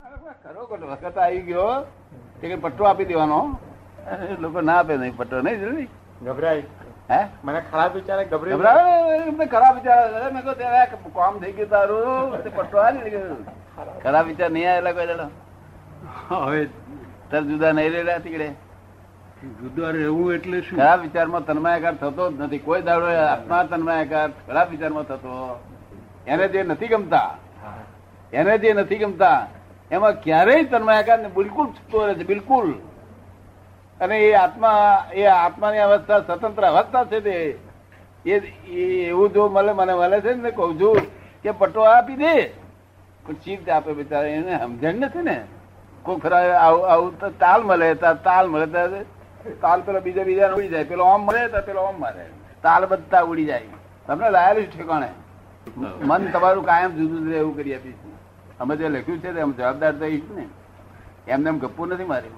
[0.00, 1.86] ખરો ખોટો વખત આવી ગયો.
[2.40, 3.40] કે પટ્ટો આપી દેવાનો.
[4.40, 5.88] લોકો ના આપે નહીં પટ્ટો નહીં જરૂરી
[6.24, 6.62] ગભરાય.
[7.10, 7.18] હે?
[7.44, 8.56] મને ખરાબ વિચારે ગભરાય.
[8.56, 9.46] ગભરાવે?
[9.46, 10.32] ખરાબ વિચાર.
[10.32, 12.32] મેં કહ્યું ત્યારે કામ થઈ ગયું તારું.
[12.56, 13.36] પટ્ટો હાલી ગયો
[14.02, 15.28] ખરાબ વિચાર નહીં આવેલા કોઈ દાડો.
[16.44, 16.64] હવે
[17.30, 18.48] તાર જુદા નહીં રહેલા તીકડે.
[19.60, 20.78] જુદા રહેવું એટલે શું?
[20.78, 22.58] ખરાબ વિચારમાં તન્માયાકાર થતો જ નથી.
[22.58, 25.38] કોઈ દાડો આત્મા તન્માયાકાર ખરાબ વિચારમાં થતો.
[26.26, 27.28] એને જે નથી ગમતા
[28.32, 29.38] એને જે નથી ગમતા
[29.90, 32.68] એમાં ક્યારેય તન્માયાકાર બિલકુલ છૂટતો રહે છે, બિલકુલ.
[34.00, 37.36] અને એ આત્મા, એ આત્માની અવસ્થા સ્વતંત્ર અવસ્થા છે તે.
[38.24, 38.34] એ
[39.08, 40.98] એવું જો મળે મને મળે છે ને, કહું છું
[41.42, 42.34] કે પટ્ટો આપી દે.
[43.24, 45.36] પણ ચીજ આપે બિચારા, એને સમજણ નથી ને.
[46.02, 48.66] કોઈ ખરા આવું આવું તો તાલ મળે તાલ મળે
[49.62, 50.84] તાલ પેલો બીજા બીજા ઉડી જાય.
[50.84, 52.24] પેલો આમ મળે તો પેલો આમ મારે.
[52.62, 53.66] તાલ બધા ઉડી જાય.
[54.06, 55.10] તમને લાયેલું ઠેકાણે?
[56.08, 58.09] મન તમારું કાયમ જુદું જુદું એવું કરી આપીશું.
[58.60, 60.46] અમે જે લખ્યું છે અમે જવાબદાર થઈશું ને.
[61.28, 62.36] એમને એમ ગપ્પું નથી માર્યું.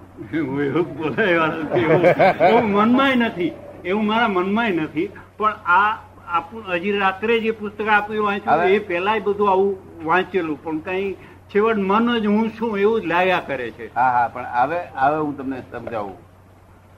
[2.76, 3.52] વાળો નથી.
[3.84, 5.10] એવું મારા મનમાંય નથી.
[5.38, 5.98] પણ આ
[6.28, 10.64] આપણું હજી રાત્રે જે પુસ્તક આપ્યું વાંચ્યું એ પેલા બધું આવું વાંચેલું.
[10.64, 11.14] પણ કઈ
[11.54, 13.94] છેવટ મન જ હું છું એવું જ લાયા કરે છે.
[13.94, 16.16] હા હા પણ હવે હવે હું તમને સમજાવું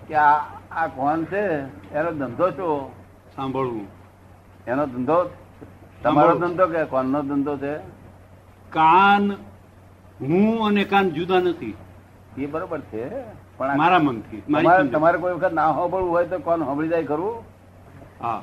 [0.09, 0.39] કે આ
[0.71, 1.45] આ કોણ છે?
[1.95, 2.91] એનો ધંધો શું?
[3.37, 3.87] સાંભળવું.
[4.67, 5.31] એનો ધંધો
[6.03, 7.94] તમારો ધંધો કે કોણનો ધંધો છે?
[8.75, 9.33] કાન
[10.21, 11.77] હું અને કાન જુદા નથી.
[12.39, 13.05] એ બરોબર છે
[13.59, 17.45] પણ મારા મનથી મારી તમારે કોઈ વખત ના સાંભળવું હોય તો કોણ સાંભળી જાય ખરું?
[18.23, 18.43] હા.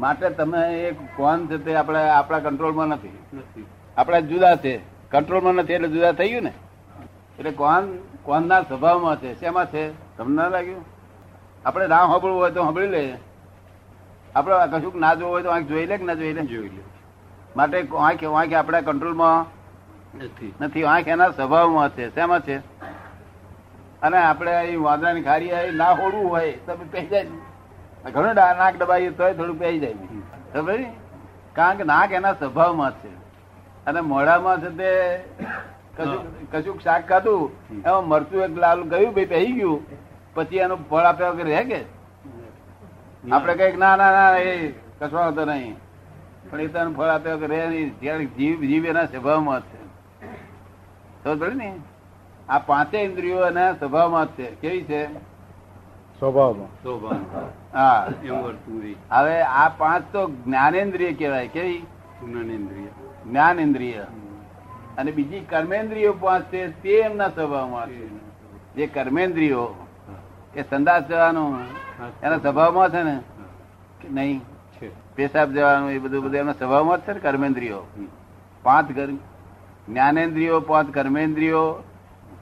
[0.00, 3.18] માટે તમે એક કોણ છે તે આપણે આપણા કંટ્રોલમાં નથી.
[3.34, 3.66] નથી.
[3.96, 4.80] આપણે જુદા છે.
[5.10, 6.52] કંટ્રોલમાં નથી એટલે જુદા થઈ ગયું ને?
[7.38, 7.86] એટલે કોણ
[8.22, 9.40] કોણના સ્વભાવમાં છે?
[9.40, 10.16] શેમાં છે?
[10.16, 10.84] તમને ના લાગ્યું?
[11.64, 13.16] આપણે ના સાંભળવું હોય તો સાંભળી લે
[14.36, 16.42] આપણે કશુંક ના જોવું હોય તો જોઈ લે કે ના જોઈ લે?
[16.42, 16.97] જોઈ લે.
[17.58, 19.46] માટે આંખ આંખ આપણા કંટ્રોલમાં
[20.60, 20.84] નથી.
[20.84, 22.14] આંખ એના સ્વભાવમાં છે.
[22.14, 22.58] શેમાં છે?
[24.02, 27.26] અને આપણે અહીં વાંદરાની ખારી આવી ના હોડવું હોય તો પહેરી જાય.
[28.14, 29.94] ઘણું ડા- નાક દબાવીએ તોય થોડું પહેરી જાય.
[30.54, 30.78] ખબર
[31.52, 33.08] કારણ કે નાક એના સ્વભાવમાં છે.
[33.86, 35.18] અને મોઢામાં છે તે
[36.52, 37.50] કશુંક શાક ખાધું
[37.82, 39.86] એમાં મરચું એક લાલ ગયું ભાઈ પહેરી ગયું
[40.34, 41.80] પછી એનું ફળ આપ્યા વગર રહે કે?
[43.32, 44.68] આપણે કંઈક ના ના ના એ
[44.98, 45.87] કશો હતો નહીં.
[46.50, 48.00] પણ એ તને ફળ આપ્યો કે રે નહીં.
[48.00, 49.86] ત્યારે જીવ જીવ એના સ્વભાવમાં છે.
[51.24, 51.76] સમજ ને?
[52.48, 54.50] આ પાંચે ઇન્દ્રિયો એના સ્વભાવમાં જ છે.
[54.50, 55.14] કેવી છે?
[56.82, 57.76] સ્વભાવમાં.
[57.78, 58.08] હા.
[59.10, 61.48] હવે આ પાંચ તો જ્ઞાનેન્દ્રિય કહેવાય.
[61.48, 61.78] કેવી?
[62.24, 62.86] જ્ઞાનેન્દ્રિય.
[63.30, 63.98] જ્ઞાન ઇન્દ્રિય
[64.98, 68.08] અને બીજી કર્મેન્દ્રિયો પાંચ છે તે એમના સ્વભાવમાં છે.
[68.74, 69.86] જે કર્મેન્દ્રિયો
[70.54, 71.58] કે સંદાસ જવાનું
[72.22, 73.20] એના સ્વભાવમાં છે ને?
[74.10, 74.40] નહીં?
[75.18, 77.80] પેશાબ જવાનું એ બધું બધું એમના સ્વભાવમાં જ છે ને કર્મેન્દ્રિયો.
[78.62, 78.90] પાંચ
[79.88, 81.82] જ્ઞાનેન્દ્રિયો, પાંચ કર્મેન્દ્રિયો.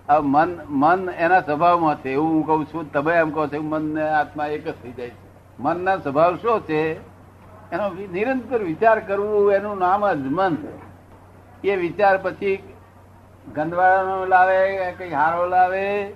[0.08, 2.10] આ મન મન એના સ્વભાવમાં છે.
[2.10, 5.08] એવું હું કઉ છું, તમે એમ કહો છો મન ને આત્મા એક જ થઈ જાય
[5.08, 5.26] છે.
[5.58, 6.82] મનના સ્વભાવ શું છે?
[7.72, 10.56] એનો નિરંતર વિચાર કરવું, એનું નામ જ મન.
[11.64, 12.62] એ વિચાર પછી
[13.54, 16.14] ગંદવાળાનો લાવે, કઈ હારો લાવે.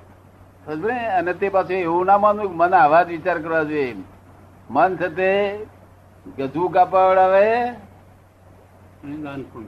[1.19, 3.97] અને તે પાછું એવું ના માનવું મને આવા જ વિચાર કરવા જોઈએ
[4.71, 5.31] મન છે તે
[6.39, 7.47] ગજુ કાપવડાવે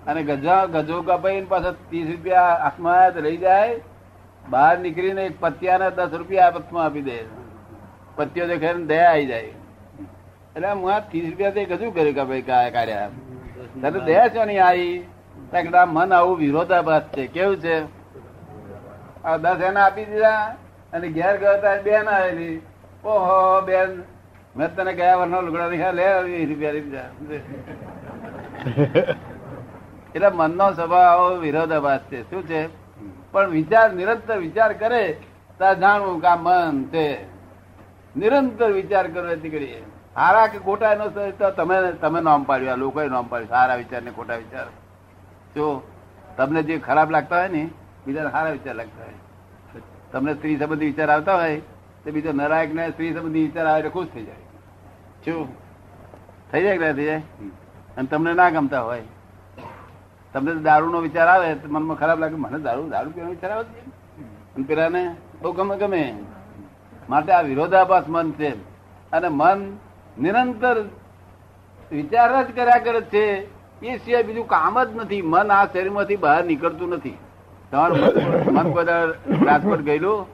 [0.09, 3.81] અને ગજા ગજો કપાઈને પાછા ત્રીસ રૂપિયા હાથમાં આવ્યા તો લઈ જાય.
[4.51, 7.19] બહાર નીકળીને એક પત્યાના દસ રૂપિયા હાથમાં આપી દે.
[8.17, 9.53] પત્યો દેખાય ને દયા આવી જાય.
[10.57, 13.11] એટલે હું આ ત્રીસ રૂપિયા તે ગજુ કર્યું કે ભાઈ કાઢ્યા.
[13.83, 14.97] તને દયા છો નહીં આવી
[15.83, 17.27] આ મન આવું વિરોધાભાસ છે.
[17.27, 17.77] કેવું છે?
[19.25, 20.43] આ દસ એના આપી દીધા
[20.93, 22.57] અને ઘેર ગયો ત્યારે બેન આવેલી.
[23.05, 23.91] ઓહો બેન.
[24.57, 26.75] મેં તને ગયા વર્ષનો લુગડા દીધા લે વીસ રૂપિયા
[30.15, 32.21] એટલે મનનો સ્વભાવ વિરોધાભાસ છે.
[32.31, 32.63] શું છે?
[33.33, 35.03] પણ વિચાર, નિરંતર વિચાર કરે
[35.59, 37.07] ત્યાં જાણવું કે આ મન છે.
[38.17, 39.81] નિરંતર વિચાર કરો એથી કરીએ.
[40.15, 41.07] સારા કે ખોટા એનો
[41.57, 44.67] તમે તમે નામ પાડ્યું, આ લોકોએ નામ પાડ્યું સારા વિચાર ને ખોટા વિચાર.
[45.57, 45.67] જો
[46.37, 47.63] તમને જે ખરાબ લાગતા હોય ને
[48.07, 49.17] બીજા સારા વિચાર લાગતા હોય.
[50.13, 51.57] તમને સ્ત્રી સંબંધી વિચાર આવતા હોય
[52.05, 54.35] તો બીજો નરાયક ને સ્ત્રી સંબંધી વિચાર આવે એટલે ખુશ થઈ જાય.
[55.25, 55.49] શું
[56.53, 57.23] થઈ જાય કે થઈ જાય?
[57.97, 59.03] અને તમને ના ગમતા હોય.
[60.33, 63.63] તમને દારૂ નો વિચાર આવે તો મનમાં ખરાબ લાગે મને દારૂ દારૂ પીવાનો વિચાર આવે
[63.63, 66.19] અને પેલાને બહુ ગમે ગમે.
[67.11, 68.49] માટે આ વિરોધાભાસ મન છે.
[69.11, 69.77] અને મન
[70.21, 70.81] નિરંતર
[71.93, 73.49] વિચાર જ કર્યા કરે છે.
[73.87, 75.23] એ સિવાય બીજું કામ જ નથી.
[75.23, 77.19] મન આ શરીરમાંથી બહાર નીકળતું નથી.
[77.71, 77.99] તમારું
[78.55, 79.09] મન- કદાચ
[79.47, 80.27] રાજકોટ ગયેલું?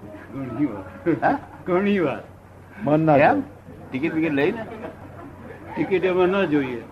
[1.69, 2.21] ઘણી વાર.
[2.85, 3.41] મન ના એમ?
[3.91, 4.65] ટિકિટ વિકિટ લઈને
[5.75, 6.83] ટિકિટ એમાં ન જોઈએ.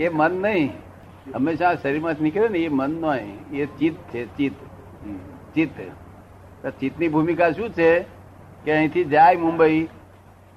[0.00, 0.72] એ મન નહીં.
[1.34, 4.58] હંમેશા શરીરમાંથી નીકળે ને એ મન નહીં એ ચિત્ત છે ચિત્ત.
[5.54, 5.78] ચિત્ત.
[6.80, 7.90] ચિત્તની ભૂમિકા શું છે?
[8.64, 9.88] કે અહીંથી જાય મુંબઈ.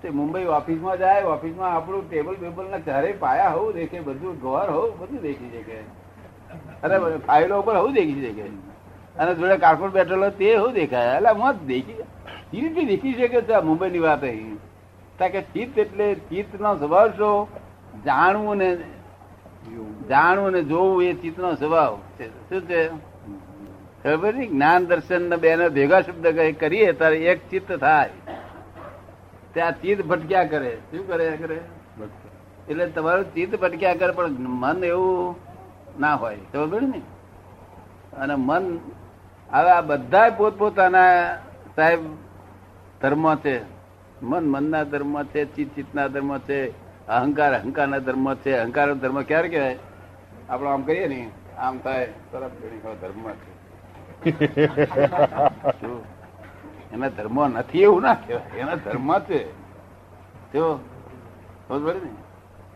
[0.02, 4.70] તે મુંબઈ ઓફિસમાં જાય ઓફિસમાં આપણું ટેબલ બેબલ ના ચારે પાયા હોવું દેખે બધું ઘર
[4.70, 5.78] હોવું બધું દેખી શકે.
[6.84, 8.48] અરે ફાઇલો ઉપર હોવું દેખી શકે.
[9.20, 11.16] અને જોડે કાર્પોરેટ બેઠેલો તે હું દેખાય.
[11.18, 12.04] એટલે મત દેખી.
[12.62, 14.56] રીતે દેખી શકે છે મુંબઈની વાત અહીં.
[15.18, 17.48] કારણ કે ચિત્ત એટલે ચિત્ત નો સ્વભાવ શું?
[18.04, 18.78] જાણવું ને
[20.10, 22.50] જાણવું ને જોવું એ ચિત્તનો સ્વભાવ છે.
[22.50, 22.88] શું છે?
[24.04, 24.50] ખબર નહીં?
[24.50, 26.28] જ્ઞાન દર્શન ને બેને ભેગા શબ્દ
[26.60, 28.10] કરીએ ત્યારે એક ચિત્ત થાય.
[29.54, 30.78] ત્યાં ચિત્ત ભટક્યા કરે.
[30.92, 31.60] શું કરે કરે?
[32.70, 35.36] એટલે તમારું ચિત્ત ભટક્યા કરે, પણ મન એવું
[36.00, 36.38] ના હોય.
[36.54, 37.02] ખબર ને
[38.18, 38.80] અને મન,
[39.52, 41.36] હવે આ બધા પોતપોતાના
[41.76, 42.00] સાહેબ
[43.04, 43.56] ધર્મ છે
[44.24, 46.60] મન મનના ધર્મ છે ચિત્ત ચિત્તના ધર્મ છે
[47.08, 49.78] અહંકાર અહંકારના ધર્મ છે અહંકાર ધર્મ ક્યારે કહેવાય?
[50.50, 53.52] આપણે આમ કરીએ ને, આમ થાય, તરત ઘણી ધર્મ છે.
[56.94, 59.42] એના ધર્મ નથી એવું ના કહેવાય, એના ધર્મ છે.
[60.54, 60.80] જો
[61.68, 62.14] પડી ને?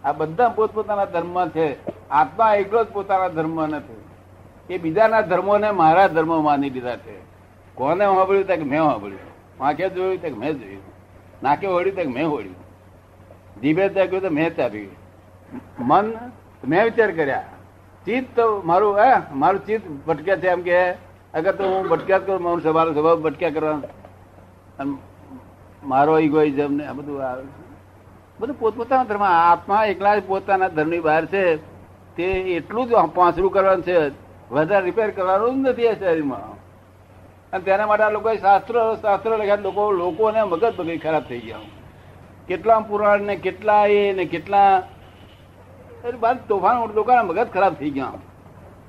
[0.03, 1.68] આ બધા પોતપોતાના ધર્મ છે,
[2.09, 4.00] આત્મા એકલો જ પોતાના ધર્મ નથી.
[4.73, 7.18] એ બીજાના ધર્મોને મારા ધર્મ માની લીધા છે.
[7.75, 9.36] કોને સાંભળ્યું કે મેં સાંભળ્યું?
[9.59, 10.81] વાંકે જોયું તક મેં જોયું.
[11.44, 12.56] નાકે હોડ્યું તક મેં હોડ્યું
[13.62, 14.92] જીભે ત્યાગ્યું તો મેં ત્યાગ્યું
[15.80, 16.13] મન,
[16.68, 17.42] મેં વિચાર કર્યા.
[18.06, 20.92] ચિત્ત તો મારું, હે, મારું ચિત્ત ભટક્યા છે એમ કે,
[21.33, 25.00] અગર તો હું ભટક્યા કરું, મારું સ્વભાવ સ્વભાવ ભટક્યા કરવાનું.
[25.83, 27.68] મારો ઇગોઇઝમ ને આ બધું આવે છે.
[28.39, 31.56] બધું પોતપોતાના ધર્મ આત્મા એકલા જ પોતાના ધર્મની બહાર છે.
[32.15, 34.12] તે એટલું જ પાંસરું કરવાનું છે.
[34.51, 36.56] વધારે રિપેર કરવાનું જ નથી આ શરીરમાં.
[37.53, 39.55] અને તેના માટે આ લોકોએ શાસ્ત્ર શાસ્ત્ર લખ્યા.
[39.55, 41.57] લોકો લોકોને મગજ બગડી ખરાબ થઈ ગયા.
[42.47, 44.83] કેટલા પુરાણ ને કેટલા એ ને કેટલા
[46.19, 48.13] બાદ તોફાન લોકોના મગજ ખરાબ થઈ ગયા.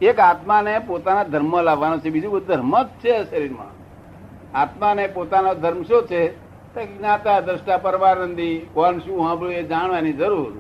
[0.03, 2.11] એક આત્માને પોતાના ધર્મ લાવવાનો છે.
[2.11, 3.79] બીજું બધું ધર્મ જ છે શરીરમાં.
[4.59, 6.49] આત્માને પોતાનો ધર્મ શું છે?
[6.99, 8.59] જ્ઞાતા, દ્રષ્ટા, પરમાનંદી.
[8.75, 10.53] કોણ શું સાંભળ્યું એ જાણવાની જરૂર.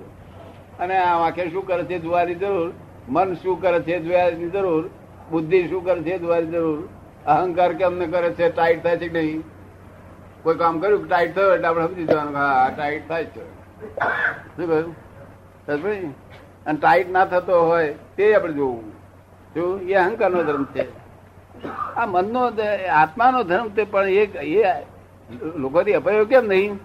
[0.80, 2.72] અને આ વાક્ય શું કરે છે જોવાની જરૂર.
[3.08, 4.90] મન શું કરે છે જોવાની જરૂર.
[5.30, 6.88] બુદ્ધિ શું કરે છે જોવાની જરૂર.
[7.26, 9.42] અહંકાર કેમ ને કરે છે ટાઈટ થાય છે કે નહીં?
[10.42, 13.44] કોઈ કામ કર્યું ટાઈટ થયો એટલે આપણે સમજી જવાનું હા ટાઈટ થાય છે
[14.56, 14.94] શું કહ્યું?
[16.66, 18.92] અને ટાઈટ ના થતો હોય તે આપણે જોવું.
[19.54, 19.80] શું?
[19.80, 20.84] એ અહંકારનો ધર્મ છે.
[21.96, 22.42] આ મનનો
[22.92, 24.64] આત્માનો ધર્મ તે પણ એ
[25.56, 26.78] લોકોથી અપાયો કેમ નહીં?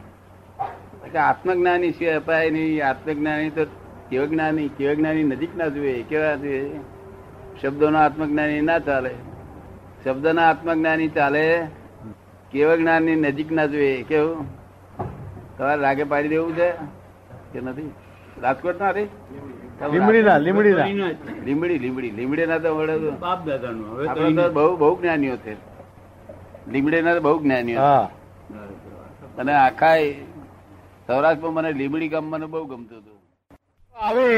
[1.19, 2.87] આત્મજ્ઞાની સિવાય અપાય નહીં.
[2.89, 3.65] આત્મજ્ઞાની તો
[4.09, 6.79] કેવ જ્ઞાની કેવ જ્ઞાની નજીક ના જોઈએ કેવા જોઈએ
[7.61, 9.13] શબ્દોનો આત્મજ્ઞાની ના ચાલે.
[10.03, 11.43] શબ્દના આત્મજ્ઞાની ચાલે
[12.51, 14.39] કેવ જ્ઞાનની નજીક ના જોઈએ કેવું?
[15.57, 16.67] તમારે રાગે પાડી દેવું છે
[17.51, 17.91] કે નથી?
[18.43, 19.03] રાજકોટ ના રે?
[19.93, 20.87] લીમડીના લીમડીના
[21.45, 23.85] લીમડી લીમડી લીમડી ના તો વડે બાપ દાદાનું.
[23.93, 24.05] હવે
[24.39, 25.53] તો બહુ બહુ જ્ઞાનીઓ છે.
[26.73, 27.79] લીમડીના તો બહુ જ્ઞાનીઓ
[29.39, 29.95] અને આખા
[31.07, 33.17] સૌરાષ્ટ્રમાં મને લીમડી ગામ મને બહુ ગમતું હતું.
[33.95, 34.29] હવે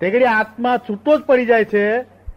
[0.00, 1.86] તે આત્મા છૂટો જ પડી જાય છે.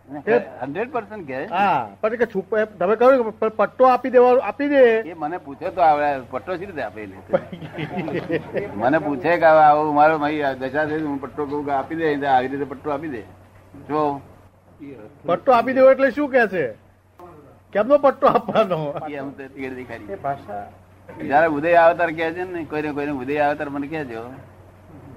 [0.10, 4.82] હંડ્રેડ પર્સન્ટ કે હા પણ કે છુપ તમે કહ્યું કે પટ્ટો આપી દેવા આપી દે.
[5.02, 7.06] એ મને પૂછે તો આવડે પટ્ટો શી રીતે આપે
[8.76, 12.48] મને પૂછે કે આવું મારો ભાઈ દશા થઈ હું પટ્ટો કહું કે આપી દે આવી
[12.48, 13.22] રીતે પટ્ટો આપી દે.
[13.90, 14.22] જો.
[15.26, 16.66] પટ્ટો આપી દેવો એટલે શું કે છે?
[17.74, 18.94] કેમનો પટ્ટો આપવાનો?
[19.08, 20.64] એ એમ તો તીર દેખાડી ભાષા.
[21.10, 24.24] જયારે ઉદય અવતાર કે છે ને કોઈને કોઈને ઉદય અવતાર મને કહેજો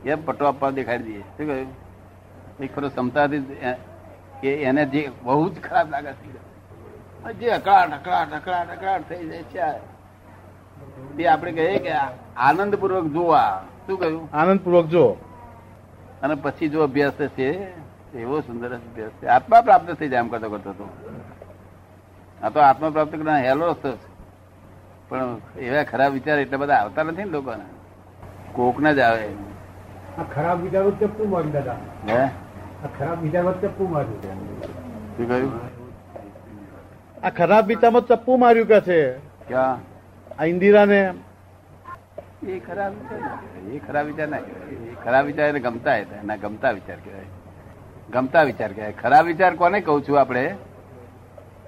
[0.06, 1.70] એમ પટ્ટો આપવા દેખાડી દઈએ શું કહ્યું?
[2.60, 3.78] એક ખરો ક્ષમતાથી એ-
[4.42, 7.32] કે એને જે બહુ જ ખરાબ લાગે છે.
[7.32, 9.78] જે અકળાટ અકળાટ અકળાટ અકળાટ થઈ જાય છે.
[11.16, 11.90] તે આપણે કહીએ કે
[12.36, 13.64] આનંદપૂર્વક જોવા.
[13.86, 14.28] શું કહ્યું?
[14.32, 15.16] આનંદપૂર્વક જો.
[16.22, 17.66] અને પછી જો અભ્યાસ થશે
[18.14, 19.26] એવો સુંદર અભ્યાસ છે.
[19.26, 20.88] આત્મા પ્રાપ્ત થઈ જાય એમ કરતો કરતો તો.
[22.42, 24.12] આ તો આત્મા પ્રાપ્ત કરવાનો હેલો રસ્તો છે.
[25.08, 27.64] પણ એવા ખરાબ વિચાર એટલા બધા આવતા નથી ને લોકોને.
[28.52, 29.28] કોક જ આવે.
[30.34, 30.90] ખરાબ વિચારો
[31.52, 31.76] દાદા?
[32.08, 32.30] હે?
[32.86, 35.72] ખરાબ વિચારો જ ચપ્પુ માર્યું
[37.22, 39.12] આ ખરાબ વિચારમાં ચપ્પુ માર્યું કે છે?
[39.48, 39.80] ક્યાં?
[40.38, 41.14] આ ઇન્દિરાને?
[42.42, 42.92] એ ખરાબ.
[43.72, 44.36] એ ખરાબ વિચાર ના.
[44.36, 46.16] એ ખરાબ વિચાર એને ગમતા હતા.
[46.16, 47.24] એના ગમતા વિચાર કહેવાય.
[48.12, 48.92] ગમતા વિચાર કહેવાય.
[48.92, 50.56] ખરાબ વિચાર કોને કહું છું આપણે?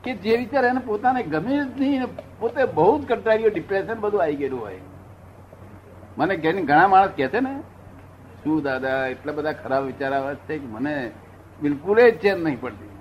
[0.05, 2.07] કે જે વિચાર એને પોતાને ગમે જ નહીં
[2.39, 4.79] પોતે બહુ જ કંટાળ્યો ડિપ્રેશન બધું આવી ગયેલું હોય.
[6.19, 7.63] મને ઘણી ઘણા માણસ કહે છે ને
[8.45, 10.95] શું દાદા એટલા બધા ખરાબ વિચાર આવે છે કે મને
[11.61, 12.93] બિલકુલ જ ચેન નહીં પડતી.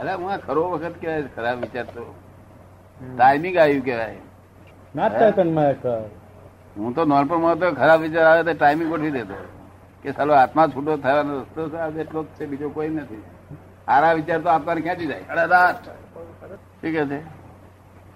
[0.00, 2.04] અરે હું ખરો વખત કહેવાય ખરાબ વિચાર તો
[3.16, 4.00] ટાઈમિંગ આવ્યું કર
[6.76, 6.94] હું?
[6.94, 9.34] તો નોનપણમાં તો ખરાબ વિચાર આવે તો ટાઈમિંગ ગોઠવી દેતો.
[10.04, 13.22] કે સાલો આત્મા છૂટો થવાનો રસ્તો છે, એટલો જ છે બીજો કોઈ નથી.
[13.88, 15.46] આરા વિચાર તો આત્માને ખેંચી જાય?
[15.46, 15.84] રાત
[16.80, 17.20] શું કે છે?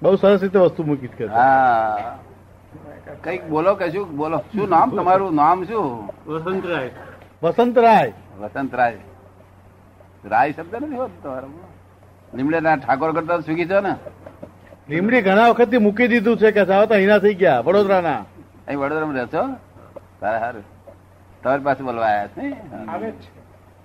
[0.02, 2.18] બહુ સરસ રીતે વસ્તુ મૂકી હા.
[3.25, 4.38] કંઈક બોલો કશું બોલો.
[4.52, 4.90] શું નામ?
[4.97, 5.87] તમારું નામ શું?
[6.26, 6.90] વસંતરાય
[7.43, 8.99] વસંતરાય વસંતરાય
[10.25, 10.52] રાય.
[10.52, 13.95] શબ્દ નથી હોતો તમારામાં લીમડેના ઠાકોર કરતા સુખી છો ને?
[14.88, 18.21] લીમડી ઘણા વખતથી મૂકી દીધું છે કે સાવ તો અહીંના થઈ ગયા વડોદરાના.
[18.66, 19.31] અહીં વડોદરામાં રહેશો?
[19.33, 19.43] છો
[20.21, 20.64] સારા સારું.
[21.43, 23.12] તમારી પાસે બોલવા આવ્યા છે નહીં?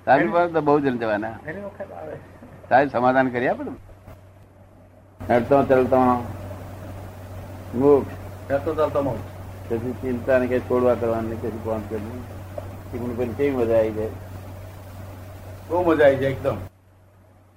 [0.05, 1.34] સાહેબ પાસે તો બહુ જણ જવાના.
[2.69, 3.79] સાહેબ સમાધાન કરી આપે તમે.
[5.29, 6.00] હેડતો ચાલતો.
[7.75, 8.18] મુખ
[8.49, 9.27] ચાલતો ચાલતો મોક્ષ.
[9.69, 12.19] પછી ચિંતા ને કઈ છોડવા કરવાની કશું કામ કરવું
[12.91, 14.11] ચીકણું પેલી કેવી મજા આવી જાય?
[15.69, 16.57] બહુ મજા આવી જાય એકદમ.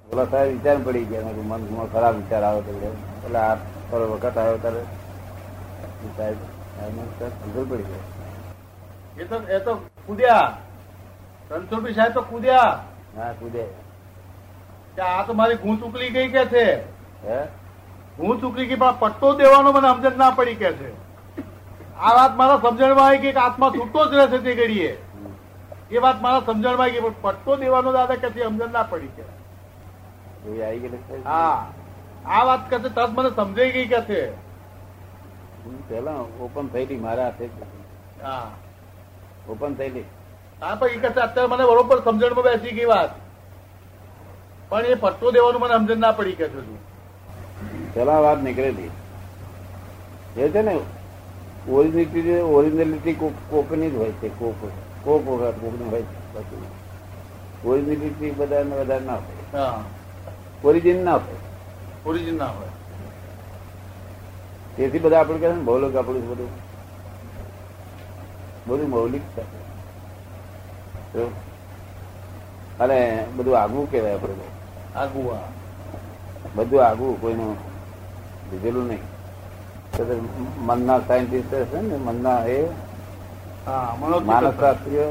[0.08, 3.54] ઓલા સાહેબ વિચાર પડી ગયા મનમાં ખરાબ વિચાર આવે તો એટલે આ
[3.90, 4.82] થોડો વખત આવ્યો ત્યારે
[6.16, 6.38] સાહેબ
[6.76, 8.04] સાહેબ સમજણ પડી ગયો
[9.18, 9.72] એ તો એ તો
[10.06, 10.49] કૂદ્યા.
[11.50, 12.84] રણછોડભાઈ સાહેબ તો કૂદ્યા.
[13.16, 13.64] હા કૂદે.
[14.96, 16.64] કે આ તો મારી ગૂંચ ઉકલી ગઈ કે છે?
[17.26, 17.40] હે?
[18.19, 20.90] ગૂંચ ચૂકી ગઈ પણ પટ્ટો દેવાનો મને સમજણ ના પડી કે છે.
[21.99, 24.92] આ વાત મારા સમજણમાં આવી ગઈ કે આત્મા છૂટતો જ રહેશે તે ઘડીએ.
[25.90, 29.25] એ વાત મારા સમજણમાં આવી ગઈ પણ પટ્ટો દેવાનો દાદા કે સમજણ ના પડી કે?
[31.25, 31.57] હા.
[32.26, 34.21] આ વાત કે તરત મને સમજાઈ ગઈ કે છે.
[35.88, 37.50] પેલા ઓપન થયેલી મારા હાથે
[38.23, 38.50] હા.
[39.49, 40.07] ઓપન થયેલી.
[40.62, 43.12] હા પણ એ કહે અત્યારે મને બરોબર સમજણમાં બેસી ગઈ વાત.
[44.71, 46.61] પણ એ પટ્ટો દેવાનું મને સમજણ ના પડી કે છે.
[47.94, 48.90] પેલા વાત નીકળેલી.
[50.37, 50.75] એ છે ને
[51.68, 53.16] ઓરિજિનિટી ઓરિજિનલિટી
[53.50, 54.56] કોકની જ હોય છે કોક
[55.04, 56.56] કોક વખત કોકની હોય છે
[57.64, 59.84] ઓરિજિનિટી બધા વધારે ના હોય.
[60.64, 61.40] ઓરિજિન ના હોય.
[62.04, 62.70] ઓરિજિન ના હોય.
[64.76, 66.52] તેથી બધા આપણે કહે ને ભૌલિક આપણું બધું.
[68.66, 69.42] બધું મૌલિક છે.
[72.78, 72.99] અને
[73.37, 74.46] બધું આગવું કહેવાય આપણે.
[76.54, 77.56] બધું આગવું કોઈનું
[78.52, 79.04] લીધેલું નહીં.
[80.68, 82.59] મનના સાયન્ટિસ્ટ હશે ને મનના એ
[83.66, 83.90] હા
[84.28, 85.06] માનસ શાસ્ત્રીઓ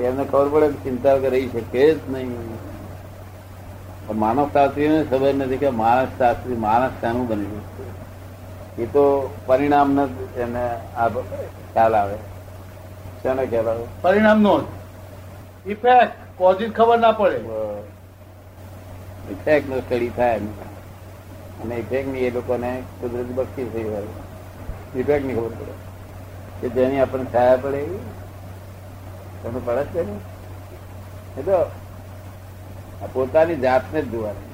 [0.00, 2.32] એમને ખબર પડે કે ચિંતા વગર રહી શકે જ નહીં.
[4.06, 7.84] પણ માનવ શાસ્ત્રીને ખબર નથી કે માણસ શાસ્ત્રી માણસ શાનું બન્યું છે
[8.82, 9.04] એ તો
[9.46, 9.98] પરિણામ ન
[10.44, 10.64] એને
[10.96, 11.08] આ
[11.72, 12.16] ખ્યાલ આવે.
[13.22, 13.84] શેને ખ્યાલ આવે?
[14.04, 14.54] પરિણામ નો
[15.72, 17.38] ઇફેક્ટ કોઝિસ ખબર ના પડે.
[19.34, 20.46] ઇફેક્ટ નો સ્ટડી થાય એમ.
[21.62, 24.02] અને ઇફેક્ટની એ લોકોને કુદરત બક્ષી થઈ હોય.
[24.96, 25.72] ઇફેક્ટની ખબર પડે.
[26.60, 27.98] કે જેની આપણને છાયા પડે એવી.
[29.42, 30.12] તમને પડે જ છે ને?
[31.40, 31.56] એ તો
[33.02, 34.52] આ પોતાની જાતને જ જોવાની.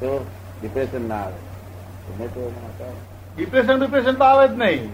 [0.00, 0.26] તો
[0.60, 1.34] ડિપ્રેશન ના આવે.
[2.12, 2.52] એને તો
[3.36, 4.90] ડિપ્રેશન ડિપ્રેશન તો આવે જ નહીં.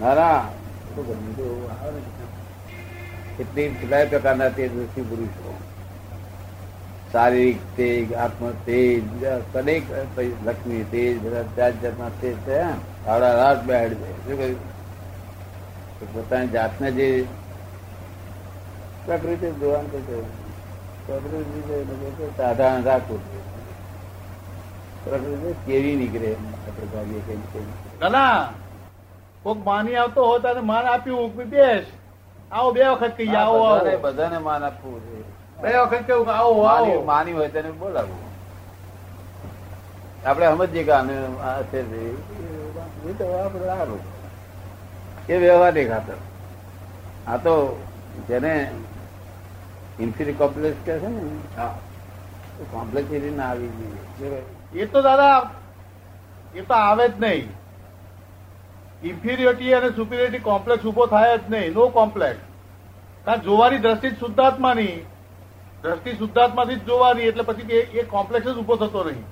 [0.00, 0.44] ના ના.
[0.96, 2.00] તો ગમે તો એવું આવે ને.
[3.38, 5.67] કેટલી કેટલાય પ્રકારના તેજ ઋષિ પુરુષો.
[7.12, 9.02] શારીરિક તેજ આત્મ તેજ
[9.54, 9.84] અનેક
[10.46, 14.58] લક્ષ્મી તેજ બધા જાત જાતના તેજ છે આવડા રાત બેડ શું કહ્યું?
[16.14, 17.08] પોતાની જાતને જે
[19.06, 19.70] પ્રકૃતિ તો
[21.06, 23.20] પ્રકૃતિ સાધારણ રાખવું
[25.04, 26.30] પ્રકૃતિ કેવી નીકળે?
[26.30, 27.66] એમ આપણે ભાવીએ કઈ કઈ
[28.00, 28.52] દાદા
[29.44, 31.84] કોક માની આવતો હોય તારે માન આપ્યું બેસ.
[32.50, 33.64] આવો બે વખત કહી આવો
[34.02, 35.18] બધાને માન આપવું છે
[35.62, 36.94] બે વખત કેવું આવો આવો.
[37.10, 38.20] માની હોય તેને બોલાવું.
[40.26, 41.14] આપણે સમજીએ કે આને
[41.48, 41.80] આ છે
[43.08, 44.02] એ તો આપણે સારું.
[45.28, 46.18] એ વ્યવહાર ખાતર
[47.28, 47.54] આ તો
[48.28, 48.52] જેને
[50.06, 51.22] ઇન્ફિરી કોમ્પ્લેક્સ કે છે ને
[52.72, 53.72] કોમ્પ્લેક્સિટી ના આવી
[54.18, 54.42] જોઈએ
[54.82, 55.36] એ તો દાદા
[56.54, 57.46] એ તો આવે જ નહીં.
[59.10, 61.70] ઇન્ફિરિયોરિટી અને સુપિરિયોરિટી કોમ્પ્લેક્સ ઊભો થાય જ નહીં.
[61.74, 62.40] નો કોમ્પ્લેક્સ
[63.24, 64.96] કારણ જોવાની દ્રષ્ટિ શુદ્ધાત્માની.
[65.82, 69.24] દ્રષ્ટિ શુદ્ધાત્માથી જ જોવાની, એટલે પછી એ- કોમ્પ્લેક્સ જ ઊભો થતો નહીં.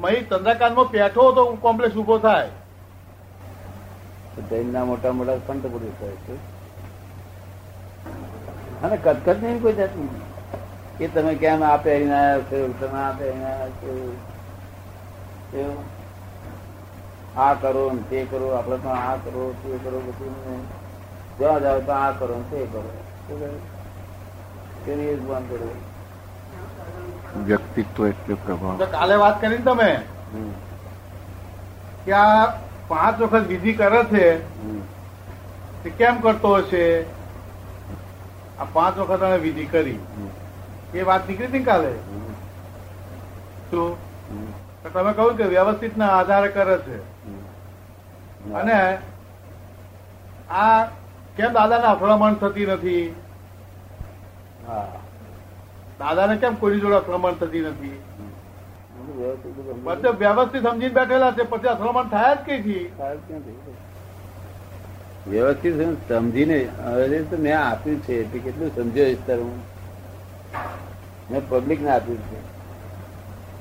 [0.00, 2.48] મહી- ચંદ્રકાંતમાં પેઠો તો કોમ્પ્લેક્સ ઊભો થાય.
[4.50, 6.34] જૈનના મોટા મોટા સંત પુરુષ થાય છે.
[8.82, 10.08] અને કદકદ નહીં કોઈ જાતની
[10.98, 14.16] કે તમે કેમ આ પહેરીને આવ્યા છો, તમે આ પહેરીને આવ્યા છો?
[17.36, 20.68] આ કરો ને તે કરો, આપણે પણ આ કરો, તે કરો, બધું
[21.38, 23.58] જ્યાં જાઓ તો આ કરો ને તે કરો?
[24.84, 25.16] તેની એ
[27.48, 28.76] વ્યક્તિત્વ એટલે પ્રભાવ.
[28.96, 29.90] કાલે વાત કરી તમે
[32.04, 32.44] કે આ
[32.88, 34.26] પાંચ વખત વિધિ કરે છે
[35.82, 36.84] તે કેમ કરતો હશે
[38.58, 39.98] આ પાંચ વખત અમે વિધિ કરી.
[40.94, 41.92] એ વાત નીકળી હતી કાલે?
[43.70, 43.96] શું?
[44.82, 46.98] તો તમે કહ્યું કે વ્યવસ્થિત ના આધારે કરે છે.
[48.60, 48.78] અને
[50.60, 50.78] આ
[51.36, 53.04] કેમ દાદાને અથડામણ થતી નથી?
[55.98, 58.02] દાદાને કેમ કોઈની જોડે અથડામણ થતી નથી?
[59.84, 62.92] પછી વ્યવસ્થિત સમજીને બેઠેલા છે પછી અથડામણ થાય જ કઈ
[65.28, 65.74] વ્યવસ્થિત
[66.08, 69.58] સમજીને હવે તો મેં આપ્યું છે એટલે કેટલું સમજ્યો વિસ્તાર હું?
[71.30, 72.60] મેં પબ્લિક ને આપ્યું છે.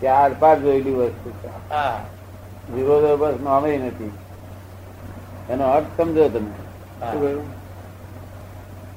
[0.02, 1.48] ચાર પાંચ જોયેલી વસ્તુ છે.
[2.74, 4.12] વિરોધાભાસ નામે નથી.
[5.50, 6.52] એનો અર્થ સમજો તમે.
[7.12, 7.44] શું કહ્યું?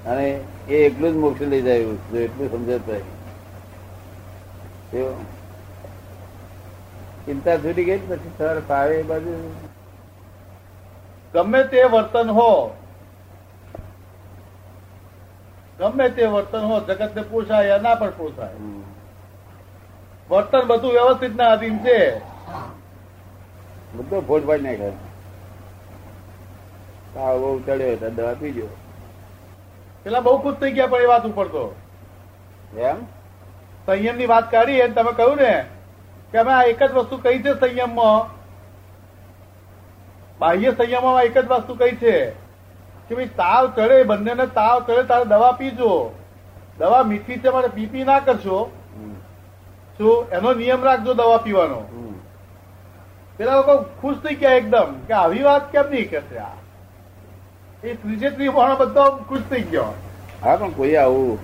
[0.04, 3.00] અને એ એટલું જ મોક્ષ લઈ જાય એવું એટલું સમજાય
[7.26, 9.32] ચિંતા છૂટી ગઈ પછી સર ફાવે એ બાજુ.
[11.34, 12.50] ગમે તે વર્તન હો
[15.78, 18.56] ગમે તે વર્તન હો જગત ને પોષાય યા ના પણ પોષાય
[20.30, 21.98] વર્તન બધું વ્યવસ્થિત ના અધીન છે.
[23.94, 24.90] બધો ફોટ પાડી નાખે
[27.14, 28.66] તાવ બહુ ચડ્યો દવા પીજો
[30.04, 31.74] પેલા બહુ ખુશ થઈ ગયા પણ એ વાત ઉપર તો.
[32.78, 32.96] એમ?
[33.86, 35.64] સંયમની વાત કાઢી અને તમે કહ્યું ને
[36.32, 38.22] કે અમે આ એક જ વસ્તુ કહી છે સંયમમાં.
[40.40, 42.16] બાહ્ય સંયમમાં એક જ વસ્તુ કઈ છે
[43.08, 46.12] કે ભાઈ તાવ ચડે બંનેને તાવ ચડે તારે દવા પીજો.
[46.78, 48.70] દવા મીઠી છે મારે પીપી ના કરશો.
[49.98, 51.80] શું એનો નિયમ રાખજો દવા પીવાનો.
[53.38, 56.56] પેલા લોકો ખુશ થઈ ગયા એકદમ કે આવી વાત કેમ નહીં કરશે આ?
[57.82, 59.90] એ ત્રીજે ત્રી માણસ બધા ખુશ થઈ ગયો.
[60.42, 61.38] હા પણ કોઈ આવું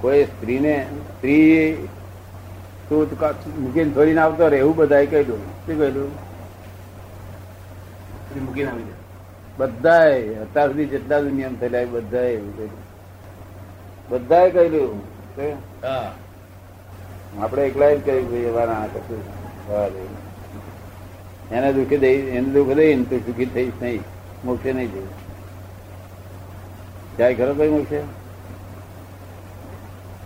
[0.00, 0.74] કોઈ સ્ત્રીને
[1.08, 1.88] સ્ત્રી
[2.88, 6.10] તું કા- મૂકીને છોડીને આવતો રહે એવું બધા કહ્યું શું કહ્યું
[8.40, 8.96] મૂકીને આવી
[9.58, 12.74] બધાય અત્યાર સુધી જેટલા બી નિયમ થયેલા એ બધાએ એવું કહ્યું
[14.10, 15.00] બધાએ કહ્યું
[17.40, 19.22] આપણે એકલા જ કહ્યું ભાઈ અમારા આ કશું
[21.50, 24.02] એને દુઃખી દઈ એને દુઃખ દઈ ને તું સુખી થઈશ નહીં.
[24.44, 25.08] મોક્ષે નહીં જવું
[27.18, 27.98] જાય ખરો કઈ મોક્ષે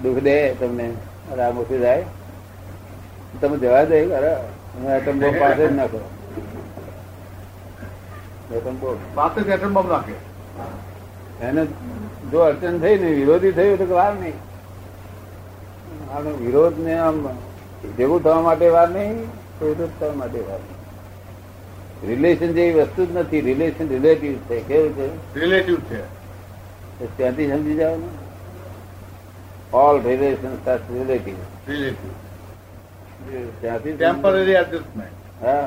[0.02, 0.86] દુઃખ દે તમને
[1.32, 2.04] અરે આ મોક્ષે જાય.
[3.40, 4.32] તમે જવા દે અરે
[4.74, 6.00] હું એટમ બોમ્બ પાસે જ નાખો.
[8.56, 10.16] એટમ બોમ્બ પાસે એટમ બોમ્બ નાખે.
[11.46, 11.62] એને
[12.30, 14.38] જો અડચણ થઈ ને વિરોધી થયું તો વાર નહીં.
[16.12, 17.16] આનો વિરોધ ને આમ
[17.96, 19.18] ભેગું થવા માટે વાર નહીં
[19.58, 20.60] તો વિરોધ થવા માટે વાર
[22.02, 23.40] રિલેશન જેવી વસ્તુ જ નથી.
[23.40, 24.56] રિલેશન રિલેટિવ છે.
[24.60, 25.06] કેવું છે?
[25.40, 26.00] રિલેટિવ છે.
[27.16, 28.08] ત્યાંથી સમજી જાવ ને
[29.72, 30.52] ઓલ રિલેશન
[30.90, 31.36] રિલેટિવ
[31.68, 32.12] રિલેટિવ
[33.60, 35.64] ત્યાંથી ટેમ્પરરી એડજસ્ટમેન્ટ હા.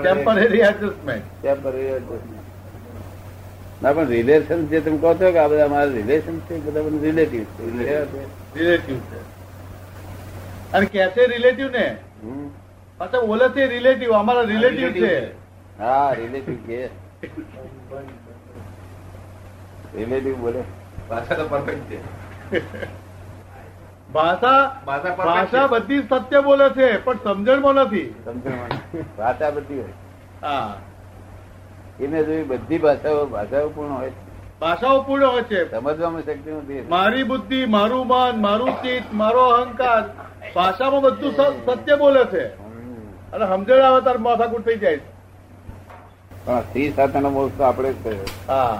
[0.00, 2.48] ટેમ્પરરી એડજસ્ટમેન્ટ ટેમ્પરરી એડજસ્ટમેન્ટ
[3.82, 7.02] ના પણ રિલેશન જે તમે કહો છો કે આ બધા મારા રિલેશન છે બધા બધું
[7.02, 7.62] રિલેટિવ છે.
[8.54, 9.18] રિલેટિવ છે?
[10.72, 11.86] અને કે છે રિલેટિવ ને.
[13.00, 15.14] પાછા બોલે છે રિલેટિવ અમારા રિલેટિવ છે.
[15.78, 16.80] હા રિલેટિવ કે.
[19.94, 20.62] રિલેટિવ બોલે.
[21.10, 21.98] ભાષા તો પરફેક્ટ છે.
[24.12, 24.56] ભાષા
[24.86, 25.66] ભાષા.
[25.66, 28.08] બધી સત્ય બોલે છે પણ સમજણમાં નથી.
[28.24, 28.58] સમજણ
[29.18, 29.94] ભાષા બધી હોય.
[30.42, 30.74] હા.
[32.00, 34.12] એને જોઈ બધી ભાષાઓ ભાષાઓ પૂર્ણ હોય
[34.60, 35.70] ભાષાઓ પૂર્ણ હોય છે.
[35.70, 36.80] સમજવામાં શક્તિ નથી.
[36.88, 40.02] મારી બુદ્ધિ મારું મન મારું ચિત્ત મારો અહંકાર
[40.54, 41.32] ભાષામાં બધું
[41.66, 42.44] સત્ય બોલે છે.
[43.32, 45.13] અને સમજણ આવે તાર માથાકૂટ થઈ જાય છે.
[46.46, 48.76] પણ સ્ત્રી સાથેનો મોક્ષ તો આપણે જ થયો હા.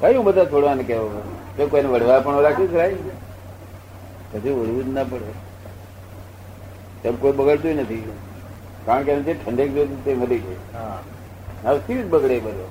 [0.00, 1.24] કયું બધા છોડવાને કેવું
[1.58, 2.96] જો કોઈને વડવા પણ રાખ્યું જ રાય
[4.30, 5.32] પછી વળવું જ ના પડે.
[7.02, 8.04] તેમ કોઈ બગડતું નથી.
[8.86, 10.98] કારણ કે એને જે ઠંડક જોઈતી તે મળી ગઈ હા.
[11.64, 12.66] હવે સી જ બગડે બધો?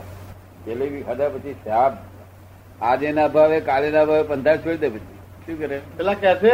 [0.65, 1.93] જલેબી ખાધા પછી સાપ
[2.81, 5.17] આજે ના ભાવે કાલે ના ભાવે પંદર છોડી દે પછી.
[5.45, 5.77] શું કરે?
[5.97, 6.53] પેલા કે છે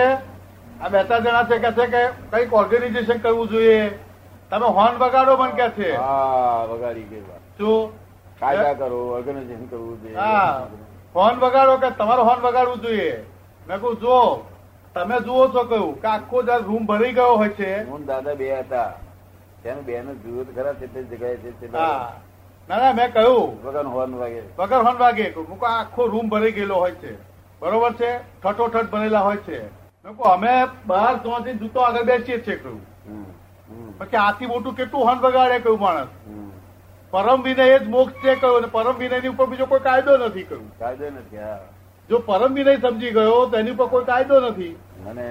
[0.80, 3.82] આ બે ત્રણ જણા છે કે છે કે કંઈક ઓર્ગેનાઇઝેશન કરવું જોઈએ.
[4.52, 5.90] તમે હોર્ન વગાડો પણ કે છે?
[5.96, 7.44] હા વગાડી વાત.
[7.58, 7.92] શું?
[8.40, 10.68] કાયદા કરો ઓર્ગેનાઇઝેશન કરવું હા.
[10.68, 10.82] જોઈએ
[11.16, 13.14] હોર્ન વગાડો કે તમારો હોર્ન વગાડવું જોઈએ?
[13.68, 14.18] મેં કહું જો
[14.96, 17.72] તમે જુઓ છો કહ્યું કે આખો જયારે રૂમ ભરી ગયો હોય છે.
[17.86, 18.92] હું દાદા બે હતા.
[19.64, 22.12] તેનું બે નું જુઓ તો ખરા તે જગ્યાએ છે ના
[22.70, 23.58] ના મેં કહ્યું.
[23.64, 24.44] વગર હોર્ન વાગે.
[24.58, 25.26] વગર હોર્ન વાગે.
[25.50, 27.18] મૂકો આખો રૂમ ભરી ગયેલો હોય છે.
[27.62, 28.12] બરોબર છે?
[28.44, 29.60] ઠઠોઠઠ ભરેલા હોય છે.
[30.06, 30.54] મેં કહું અમે
[30.86, 32.82] બહાર ત્યાંથી જૂતો આગળ બેસીએ છીએ કહ્યું
[33.99, 36.12] પછી આથી મોટું કેટલું હન બગાડે કયું માણસ.
[37.13, 40.67] પરમ વિનય જ મોક્ષ છે કહ્યું અને પરમ વિનયની ઉપર બીજો કોઈ કાયદો નથી કહ્યું.
[40.79, 41.45] કાયદો નથી
[42.10, 44.75] જો પરમ વિનય સમજી ગયો તો એની ઉપર કોઈ કાયદો નથી.
[45.05, 45.27] મને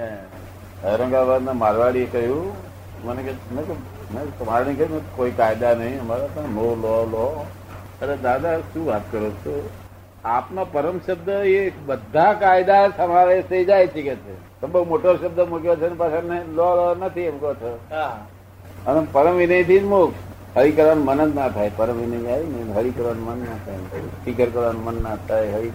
[0.91, 2.49] ઔરંગાબાદ ના મારવાડી કહ્યું
[3.05, 3.33] મને કે
[4.15, 7.27] મેં તમારે કહ્યું કોઈ કાયદા નહીં અમારા પણ નો લો લો.
[8.03, 9.55] અરે દાદા શું વાત કરો છો?
[10.25, 14.61] આપનો પરમ શબ્દ એ બધા કાયદા સમાવેશ થઈ જાય છે કે છે.
[14.61, 17.79] તમે બહુ મોટો શબ્દ મૂક્યો છે ને પાછળ લો લો નથી એમ કહો છો.
[17.91, 18.17] હા.
[18.87, 20.19] અને પરમ વિનયથી જ મોક્ષ
[20.57, 21.71] હરી કરવાનું મન જ ના થાય.
[21.77, 23.79] પરમ વિનય આવી ને હરી કરવાનું મન ના થાય.
[24.25, 25.53] ફિકર કરવાનું મન ના થાય.
[25.53, 25.73] હરી